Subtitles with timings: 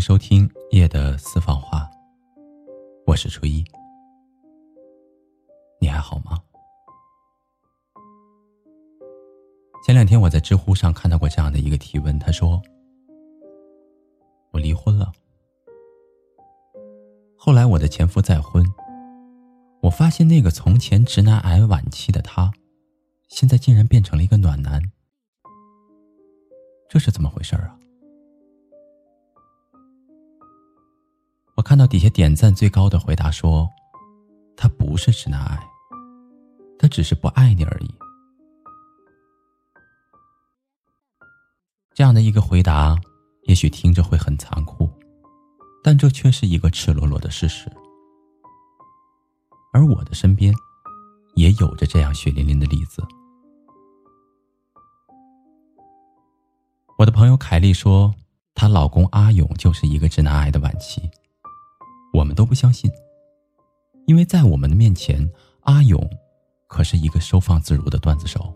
[0.00, 1.90] 收听夜的私房话，
[3.06, 3.64] 我是初一，
[5.80, 6.38] 你还好吗？
[9.84, 12.62] 前两天我在知乎上看到过这样的一个提问，他说
[14.52, 15.12] ：“我离婚了，
[17.36, 18.64] 后来我的前夫再婚，
[19.82, 22.52] 我发现那个从前直男癌晚期的他，
[23.28, 24.80] 现在竟然变成了一个暖男，
[26.88, 27.77] 这是怎么回事啊？”
[31.68, 33.68] 看到底下点赞最高的回答说
[34.56, 35.68] ：“他不是直男癌，
[36.78, 37.94] 他只是不爱你而已。”
[41.92, 42.96] 这样的一个回答，
[43.42, 44.90] 也许听着会很残酷，
[45.84, 47.70] 但这却是一个赤裸裸的事实。
[49.74, 50.54] 而我的身边，
[51.34, 53.06] 也有着这样血淋淋的例子。
[56.96, 58.14] 我的朋友凯丽说，
[58.54, 61.02] 她老公阿勇就是一个直男癌的晚期。
[62.18, 62.90] 我们都不相信，
[64.08, 65.30] 因为在我们的面前，
[65.60, 66.04] 阿勇
[66.66, 68.52] 可是一个收放自如的段子手，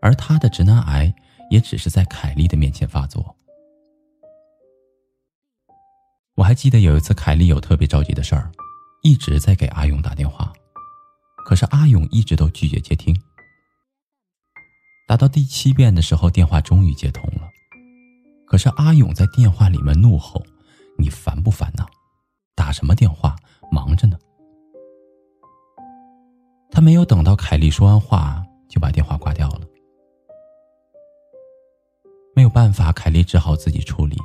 [0.00, 1.14] 而他的直男癌
[1.50, 3.36] 也只是在凯莉的面前发作。
[6.34, 8.50] 我还记得有一次，凯莉有特别着急的事儿，
[9.04, 10.52] 一直在给阿勇打电话，
[11.44, 13.16] 可是阿勇一直都拒绝接听。
[15.06, 17.48] 打到第七遍的时候，电话终于接通了，
[18.48, 20.42] 可是阿勇在电话里面怒吼
[20.98, 21.86] ：“你烦不烦呢？”
[22.54, 23.36] 打什么电话？
[23.70, 24.18] 忙着呢。
[26.70, 29.60] 他没有等到凯莉说完话，就把电话挂掉了。
[32.34, 34.18] 没有办法，凯莉只好自己处理。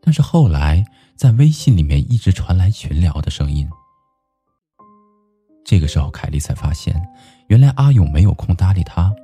[0.00, 0.84] 但是后来，
[1.14, 3.68] 在微信里面一直传来群聊的声音。
[5.64, 7.00] 这个时候，凯莉才发现，
[7.46, 9.14] 原来阿勇没有空搭理他，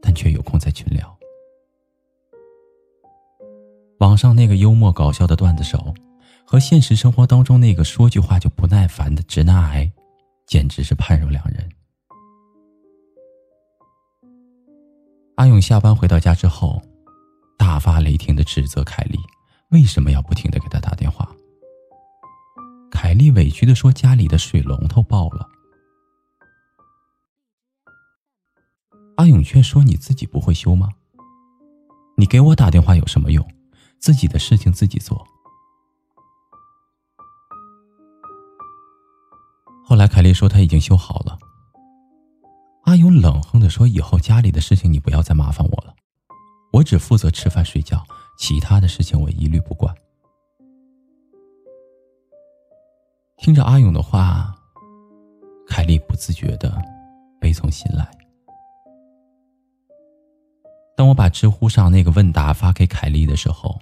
[0.00, 1.14] 但却有空在群聊。
[3.98, 5.94] 网上那个幽默搞笑的段子手。
[6.46, 9.90] 和现实生活当中那个说句话就不耐烦的直男癌，
[10.46, 11.68] 简直是判若两人。
[15.36, 16.80] 阿勇下班回到家之后，
[17.58, 19.18] 大发雷霆的指责凯莉
[19.70, 21.28] 为什么要不停的给他打电话。
[22.90, 25.48] 凯莉委屈的说：“家里的水龙头爆了。”
[29.16, 30.88] 阿勇却说：“你自己不会修吗？
[32.16, 33.44] 你给我打电话有什么用？
[33.98, 35.26] 自己的事情自己做。”
[39.86, 41.38] 后来，凯莉说她已经修好了。
[42.84, 45.94] 阿勇冷哼的说：“以后家里的事情你不要再麻烦我了，
[46.72, 48.02] 我只负责吃饭睡觉，
[48.38, 49.94] 其他的事情我一律不管。”
[53.36, 54.54] 听着阿勇的话，
[55.66, 56.80] 凯莉不自觉的
[57.38, 58.10] 悲从心来。
[60.96, 63.78] 当我把知乎上那个问答发给凯莉的时候，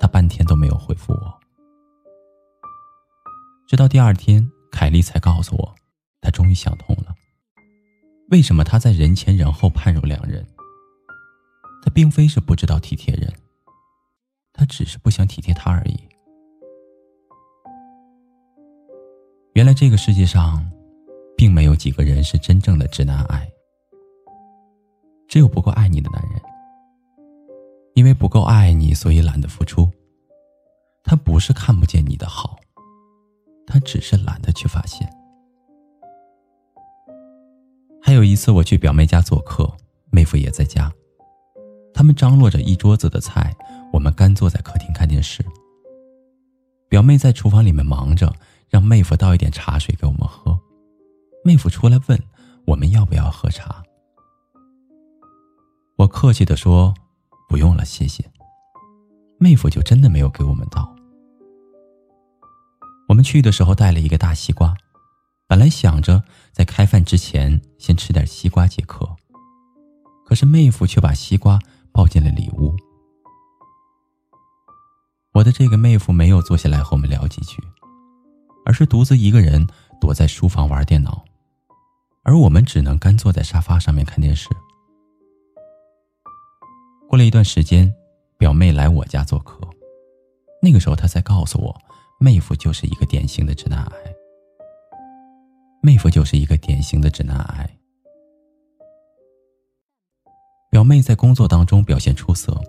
[0.00, 1.40] 她半天都没有回复我，
[3.68, 4.50] 直到第二天。
[4.70, 5.74] 凯莉才告诉我，
[6.20, 7.14] 她终于想通了，
[8.30, 10.46] 为什么他在人前人后判若两人。
[11.82, 13.32] 他并非是不知道体贴人，
[14.52, 15.98] 他只是不想体贴他而已。
[19.54, 20.70] 原来这个世界上，
[21.34, 23.50] 并没有几个人是真正的直男癌，
[25.26, 26.40] 只有不够爱你的男人。
[27.94, 29.90] 因为不够爱你，所以懒得付出。
[31.02, 32.59] 他不是看不见你的好。
[33.70, 35.08] 他只是懒得去发现。
[38.02, 39.72] 还有一次，我去表妹家做客，
[40.10, 40.92] 妹夫也在家，
[41.94, 43.54] 他们张罗着一桌子的菜，
[43.92, 45.44] 我们干坐在客厅看电视。
[46.88, 48.34] 表妹在厨房里面忙着，
[48.68, 50.58] 让妹夫倒一点茶水给我们喝。
[51.44, 52.20] 妹夫出来问
[52.66, 53.84] 我们要不要喝茶，
[55.96, 56.92] 我客气的说
[57.48, 58.24] 不用了，谢谢。
[59.38, 60.92] 妹夫就真的没有给我们倒。
[63.10, 64.72] 我们去的时候带了一个大西瓜，
[65.48, 69.16] 本来想着在开饭之前先吃点西瓜解渴，
[70.24, 71.58] 可是妹夫却把西瓜
[71.90, 72.72] 抱进了里屋。
[75.32, 77.60] 我的这个妹夫没有坐下来和我们聊几句，
[78.64, 79.66] 而是独自一个人
[80.00, 81.24] 躲在书房玩电脑，
[82.22, 84.48] 而我们只能干坐在沙发上面看电视。
[87.08, 87.92] 过了一段时间，
[88.38, 89.58] 表妹来我家做客，
[90.62, 91.76] 那个时候她才告诉我。
[92.22, 94.14] 妹夫就是一个典型的直男癌。
[95.82, 97.78] 妹夫就是一个典型的直男癌。
[100.70, 102.60] 表妹在工作当中表现出色，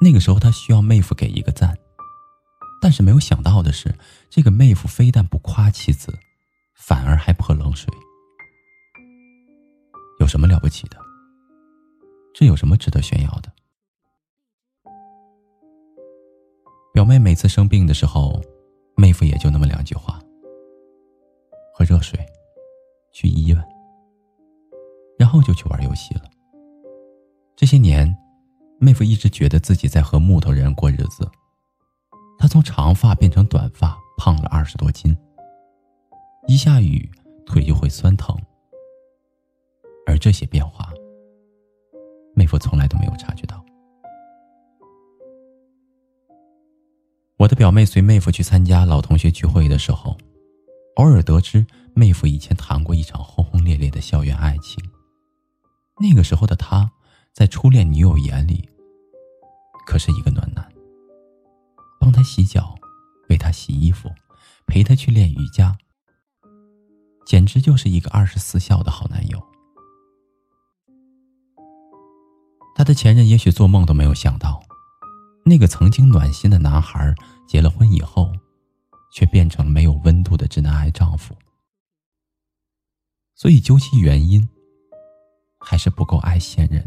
[0.00, 1.76] 那个时候她需要妹夫给一个赞，
[2.80, 3.92] 但是没有想到的是，
[4.30, 6.16] 这个妹夫非但不夸妻子，
[6.76, 7.92] 反而还泼冷水。
[10.20, 10.96] 有什么了不起的？
[12.32, 13.52] 这有什么值得炫耀的？
[16.94, 18.40] 表妹每次生病的时候，
[18.98, 20.18] 妹夫也就那么两句话：
[21.74, 22.18] 喝热水，
[23.12, 23.62] 去医院，
[25.18, 26.22] 然后就去玩游戏了。
[27.54, 28.16] 这些年，
[28.78, 31.30] 妹夫一直觉得自己在和木头人过日子。
[32.38, 35.14] 他从长发变成短发，胖了二十多斤。
[36.48, 37.10] 一下雨，
[37.44, 38.34] 腿就会酸疼。
[40.06, 40.90] 而这些变化，
[42.34, 43.45] 妹夫从来都没有察觉
[47.38, 50.16] 我的表妹随妹夫去参加老同学聚会的时候，
[50.94, 54.82] 偶尔得知妹夫以前谈过一场轰轰烈烈的校园爱情。
[56.00, 56.90] 那个时候的他，
[57.34, 58.66] 在初恋女友眼里，
[59.86, 60.66] 可是一个暖男，
[62.00, 62.74] 帮他洗脚，
[63.28, 64.10] 为他洗衣服，
[64.66, 65.76] 陪他去练瑜伽，
[67.26, 69.38] 简直就是一个二十四孝的好男友。
[72.74, 74.65] 他的前任也许做梦都没有想到。
[75.48, 77.14] 那个曾经暖心的男孩，
[77.46, 78.32] 结了婚以后，
[79.12, 81.36] 却变成了没有温度的直男癌丈夫。
[83.36, 84.46] 所以究其原因，
[85.60, 86.84] 还是不够爱现任。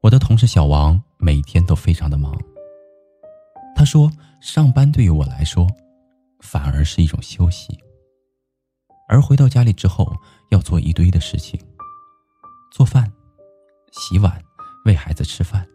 [0.00, 2.36] 我的同事小王每天都非常的忙。
[3.76, 4.10] 他说，
[4.40, 5.68] 上班对于我来说，
[6.40, 7.78] 反而是一种休息。
[9.08, 10.12] 而回到家里之后，
[10.50, 11.60] 要做一堆的事情，
[12.72, 13.12] 做饭，
[13.92, 14.42] 洗碗。
[14.84, 15.66] 喂孩子吃饭，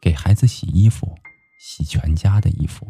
[0.00, 1.14] 给孩子洗衣服，
[1.60, 2.86] 洗全家的衣服，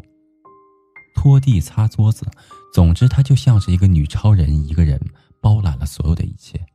[1.13, 2.25] 拖地、擦桌子，
[2.73, 4.97] 总之，她就像是一个女超人，一个人
[5.41, 6.65] 包揽了所有的一切。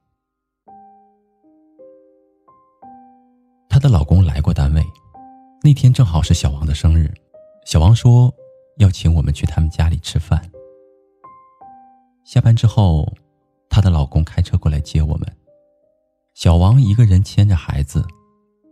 [3.71, 4.85] 她的老公来过单位，
[5.63, 7.11] 那天正好是小王的生日，
[7.65, 8.31] 小王说
[8.77, 10.43] 要请我们去他们家里吃饭。
[12.27, 13.11] 下班之后，
[13.71, 15.37] 她的老公开车过来接我们，
[16.35, 18.05] 小王一个人牵着孩子。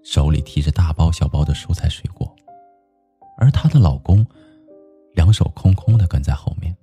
[0.06, 2.32] 手里提着大包小包的蔬菜水果，
[3.36, 4.24] 而她的老公
[5.14, 6.74] 两手空空的跟在后面。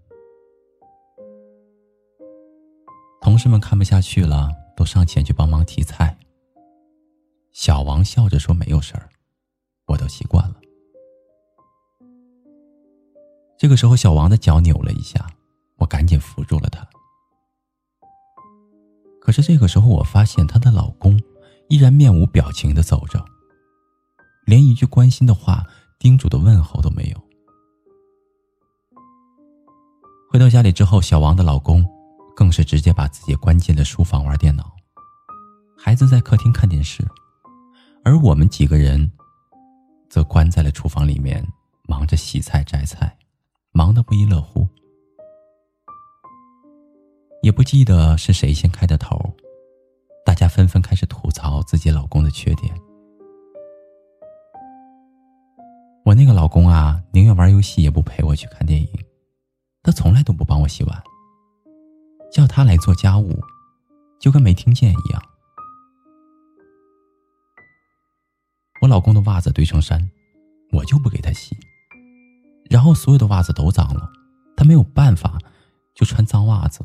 [3.21, 6.17] 同事们看不下去了，都上前去帮忙提菜。
[7.53, 9.07] 小王笑着说：“没有事儿，
[9.87, 10.55] 我都习惯了。”
[13.57, 15.25] 这个时候，小王的脚扭了一下，
[15.77, 16.85] 我赶紧扶住了他。
[19.21, 21.17] 可是这个时候，我发现她的老公。
[21.69, 23.23] 依然面无表情的走着，
[24.45, 25.63] 连一句关心的话、
[25.97, 27.23] 叮嘱的问候都没有。
[30.29, 31.85] 回到家里之后，小王的老公
[32.35, 34.75] 更是直接把自己关进了书房玩电脑，
[35.77, 37.07] 孩子在客厅看电视，
[38.03, 39.11] 而我们几个人
[40.09, 41.47] 则关在了厨房里面，
[41.87, 43.15] 忙着洗菜摘菜，
[43.71, 44.67] 忙得不亦乐乎，
[47.43, 49.35] 也不记得是谁先开的头。
[50.33, 52.73] 大家纷纷开始吐槽自己老公的缺点。
[56.03, 58.89] 我那个老公啊，宁愿玩游戏也不陪我去看电影，
[59.83, 61.03] 他从来都不帮我洗碗，
[62.31, 63.39] 叫他来做家务，
[64.19, 65.21] 就跟没听见一样。
[68.81, 70.09] 我老公的袜子堆成山，
[70.71, 71.55] 我就不给他洗，
[72.71, 74.11] 然后所有的袜子都脏了，
[74.57, 75.37] 他没有办法，
[75.93, 76.83] 就穿脏袜子。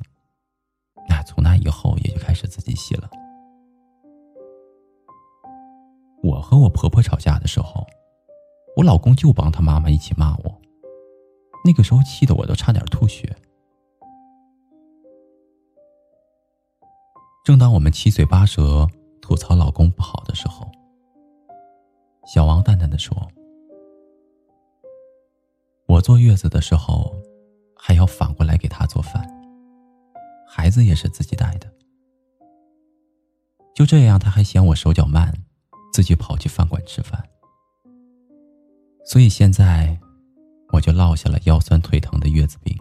[1.09, 3.09] 那从那以后也就开始自己洗了。
[6.29, 7.87] 我和我婆婆吵架的时候，
[8.77, 10.61] 我老公就帮他妈妈一起骂我，
[11.65, 13.35] 那个时候气得我都差点吐血。
[17.47, 18.87] 正当我们七嘴八舌
[19.23, 20.71] 吐槽老公不好的时候，
[22.27, 23.17] 小王淡淡的说
[25.89, 27.17] ：“我坐月子的时候，
[27.75, 29.27] 还要反过来给他做饭，
[30.47, 31.73] 孩子也是自己带的。
[33.75, 35.33] 就这样，他还嫌我手脚慢。”
[35.99, 37.29] 自己跑去饭馆吃饭，
[39.05, 39.99] 所以现在
[40.73, 42.73] 我就落下了腰酸腿疼的月子病。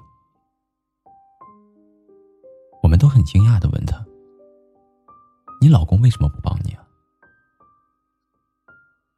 [2.84, 4.06] 我们都很惊讶的问他
[5.60, 6.88] ：“你老公为什么不帮你啊？”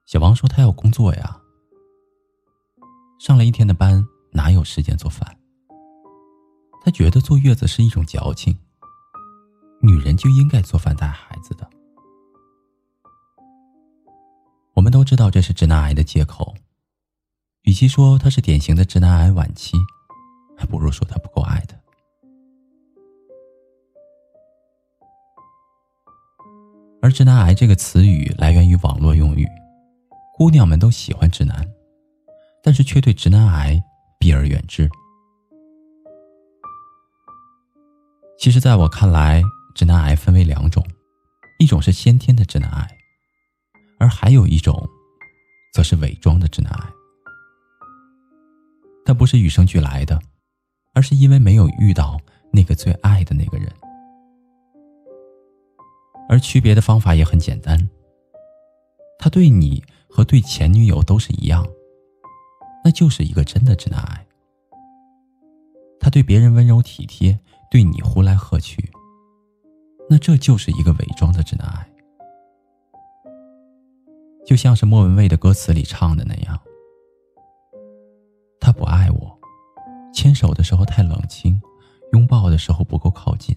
[0.07, 1.37] 小王说：“他要工作呀，
[3.19, 4.01] 上了一天的班，
[4.31, 5.37] 哪有时间做饭？
[6.85, 8.57] 他觉得坐月子是一种矫情，
[9.81, 11.69] 女人就应该做饭带孩子的。”
[14.99, 16.53] 都知道这是直男癌的借口，
[17.61, 19.77] 与其说他是典型的直男癌晚期，
[20.57, 21.77] 还不如说他不够爱他。
[27.01, 29.47] 而直男癌这个词语来源于网络用语，
[30.37, 31.65] 姑娘们都喜欢直男，
[32.61, 33.81] 但是却对直男癌
[34.19, 34.89] 避而远之。
[38.37, 39.41] 其实，在我看来，
[39.73, 40.85] 直男癌分为两种，
[41.57, 42.98] 一种是先天的直男癌。
[44.09, 44.89] 而还有一种，
[45.71, 46.89] 则是伪装的直男癌。
[49.05, 50.19] 他不是与生俱来的，
[50.95, 52.19] 而是因为没有遇到
[52.51, 53.71] 那个最爱的那个人。
[56.27, 57.77] 而区别的方法也很简单，
[59.19, 61.63] 他对你和对前女友都是一样，
[62.83, 64.25] 那就是一个真的直男癌。
[65.99, 67.39] 他对别人温柔体贴，
[67.69, 68.91] 对你呼来喝去，
[70.09, 71.78] 那这就是一个伪装的直男癌。
[74.49, 76.59] 就像是莫文蔚的歌词里唱的那样，
[78.59, 79.39] 他不爱我，
[80.11, 81.61] 牵手的时候太冷清，
[82.13, 83.55] 拥抱的时候不够靠近。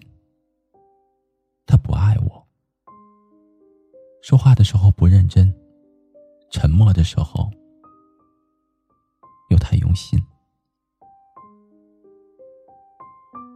[1.65, 2.47] 他不爱我，
[4.21, 5.51] 说话的时候不认真，
[6.51, 7.49] 沉默的时候
[9.49, 10.21] 又太用心。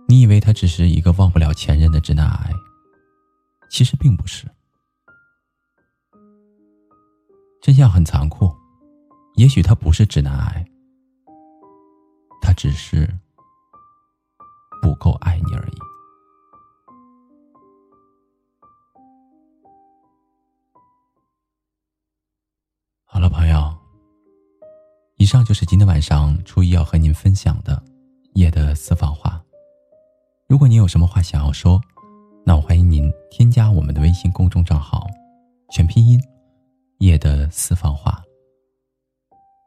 [0.08, 2.52] 你以为他只是一个忘不了前任的直男癌，
[3.70, 4.48] 其实并不是。
[7.78, 8.52] 相很残酷，
[9.36, 10.66] 也许他不是直男癌，
[12.42, 13.08] 他只是
[14.82, 15.78] 不够爱你而已。
[23.06, 23.76] 好了，朋友，
[25.18, 27.82] 以上就是今天晚上初一要和您分享的
[28.34, 29.40] 夜的私房话。
[30.48, 31.80] 如果您有什么话想要说，
[32.44, 35.06] 那我欢迎您添加我们的微信公众账号，
[35.70, 36.20] 全拼音。
[37.00, 38.22] 夜的私房话。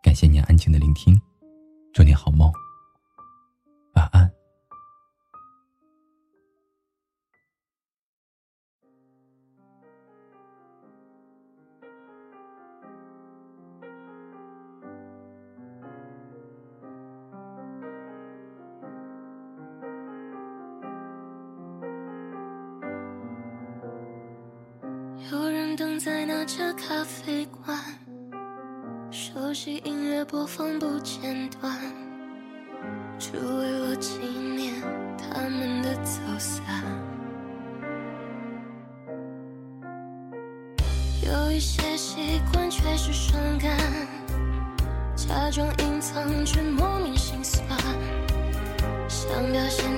[0.03, 1.21] 感谢您安静的聆听，
[1.93, 2.51] 祝您好梦，
[3.95, 4.29] 晚安。
[25.31, 27.79] 有人等在那家咖啡馆，
[29.11, 31.79] 熟悉音乐播放不间断，
[33.19, 34.75] 只为了纪念
[35.17, 36.63] 他们的走散。
[41.23, 43.77] 有一些习惯却是伤感，
[45.15, 47.67] 假装隐藏却莫名心酸，
[49.09, 49.90] 想表现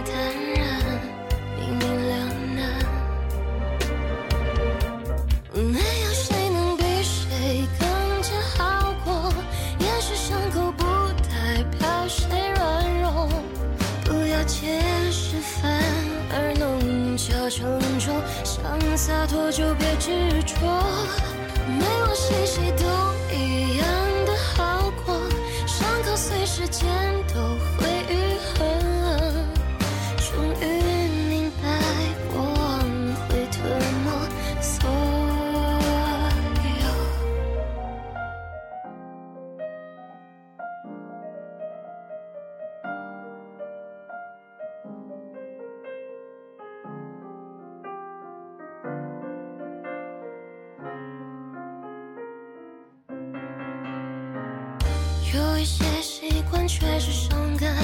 [56.83, 57.77] 却是伤感，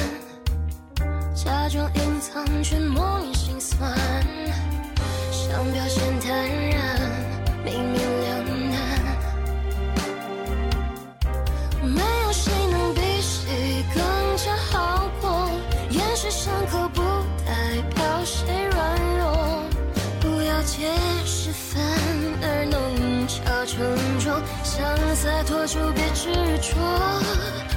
[1.33, 3.97] 假装隐藏却莫名心酸，
[5.31, 6.35] 想表现坦
[6.69, 6.99] 然，
[7.64, 8.76] 明明两难。
[11.81, 14.02] 没有谁能比谁更
[14.37, 15.49] 加好过，
[15.90, 17.00] 掩饰伤口不
[17.47, 19.62] 代表谁软弱，
[20.21, 20.90] 不要解
[21.25, 21.81] 释反
[22.43, 23.78] 而弄巧成
[24.19, 27.67] 拙，想洒脱就别执着。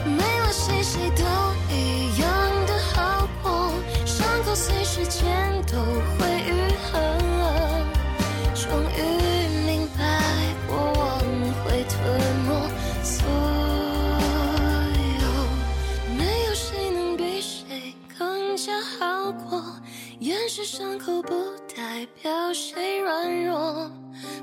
[22.01, 23.91] 代表谁软弱。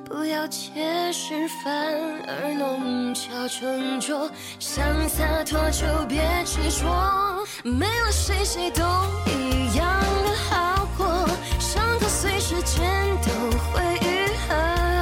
[0.05, 1.93] 不要解释，反
[2.29, 4.31] 而弄巧成拙。
[4.61, 8.85] 想洒脱就别执着，没了谁谁都
[9.27, 11.27] 一样的好过，
[11.59, 12.89] 伤口随时间
[13.27, 13.29] 都
[13.73, 14.98] 会愈合。